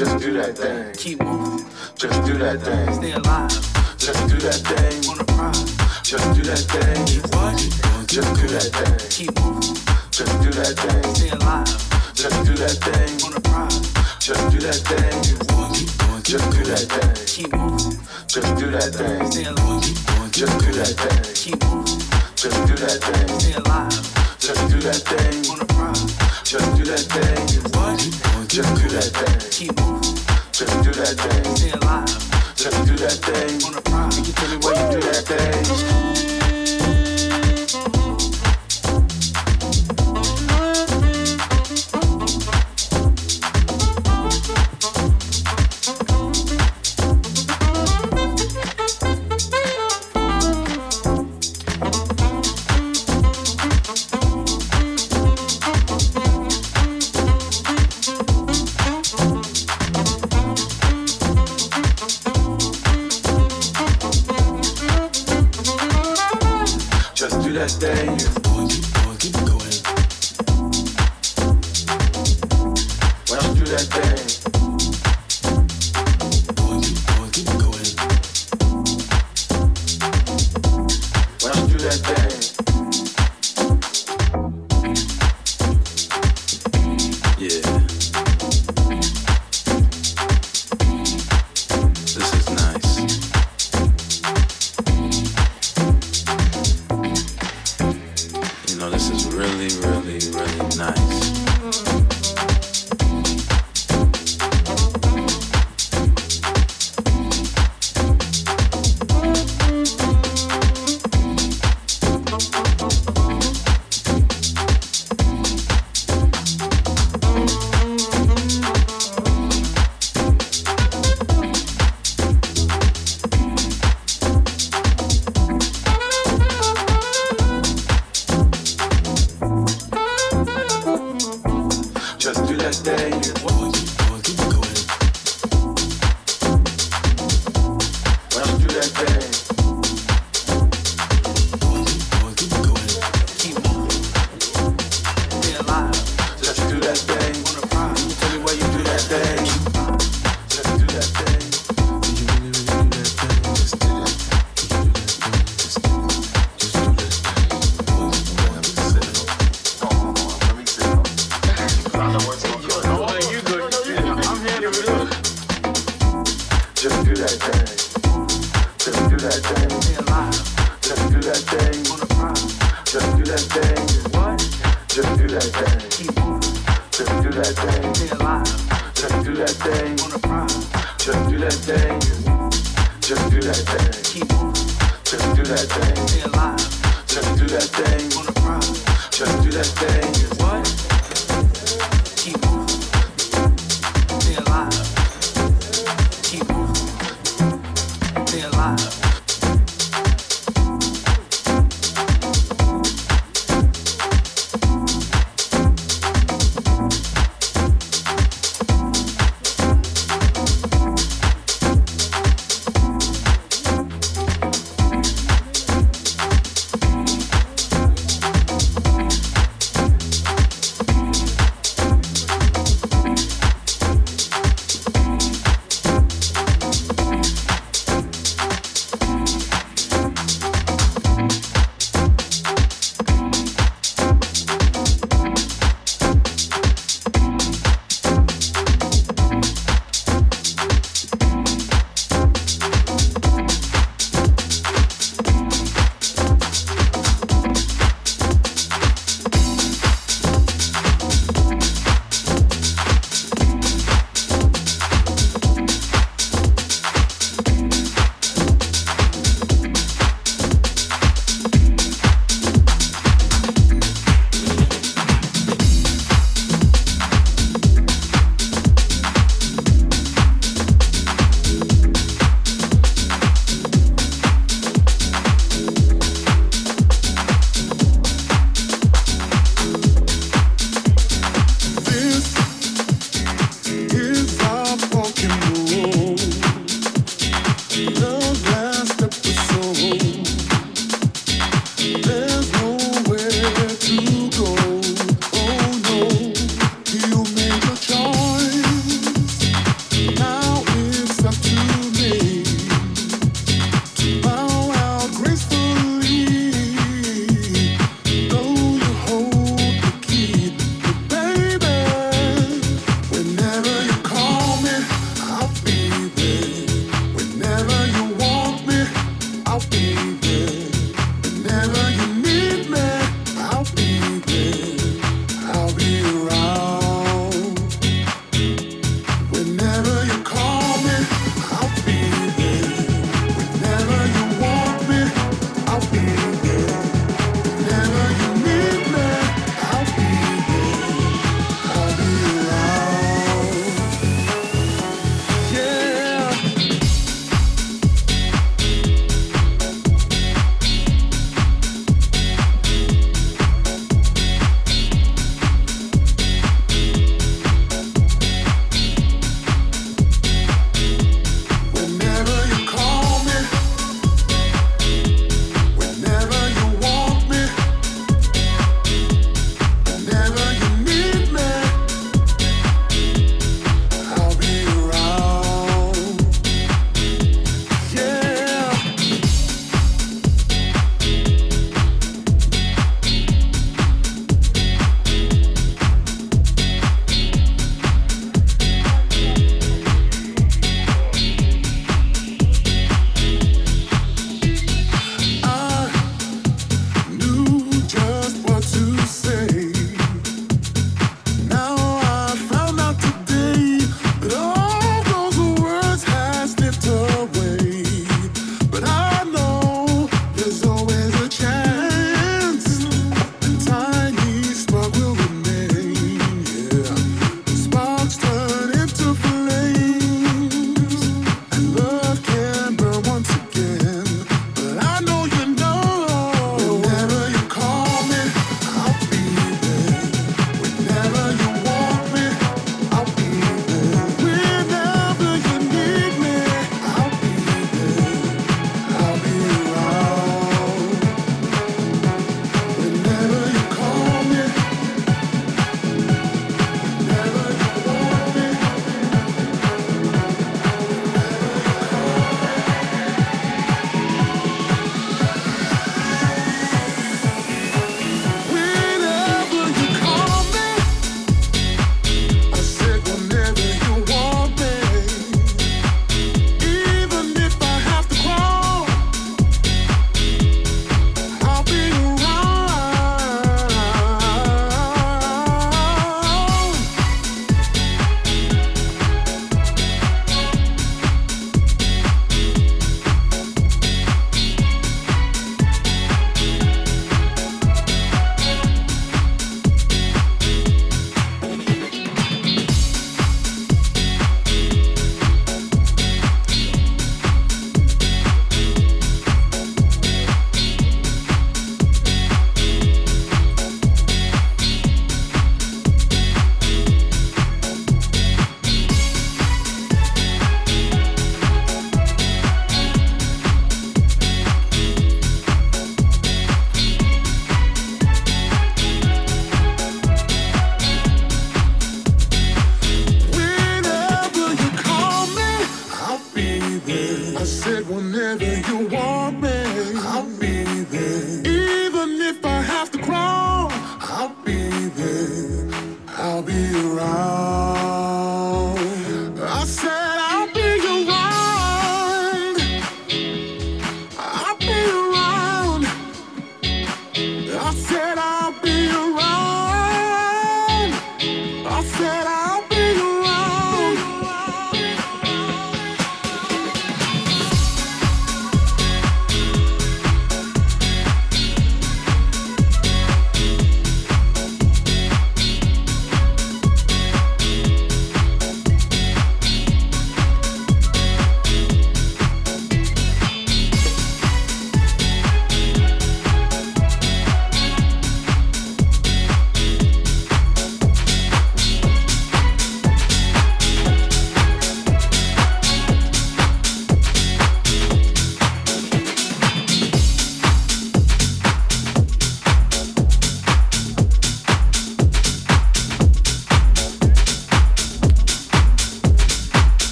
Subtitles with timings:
[0.00, 0.94] Just do that thing.
[0.94, 1.66] Keep moving.
[1.94, 2.94] Just do that thing.
[2.94, 3.52] Stay alive.
[3.98, 4.96] Just do that thing.
[5.04, 5.52] Wanna prime.
[6.00, 7.04] Just do that thing.
[7.04, 7.68] Keep watching.
[8.08, 8.96] Just do that thing.
[9.12, 9.76] Keep moving.
[10.08, 11.14] Just do that thing.
[11.14, 11.68] Stay alive.
[12.16, 13.12] Just do that thing.
[13.20, 13.68] Wanna prime.
[14.24, 15.20] Just do that thing.
[15.20, 15.88] Keep walking.
[16.24, 17.26] Just do that thing.
[17.28, 18.00] Keep moving.
[18.24, 19.30] Just do that thing.
[19.30, 20.32] Stay alive.
[20.32, 21.34] Just do that thing.
[21.36, 22.00] Keep moving.
[22.40, 23.38] Just do that thing.
[23.38, 24.19] Stay alive.
[24.40, 25.42] Just do that thing.
[26.44, 27.46] Just do that thing.
[28.48, 29.50] Just do that thing.
[29.50, 30.16] Keep moving.
[30.50, 31.56] Just do that thing.
[31.56, 32.54] Stay alive.
[32.56, 33.62] Just do that thing.
[33.66, 36.19] On the Can you tell me why you do that thing?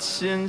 [0.00, 0.48] Xin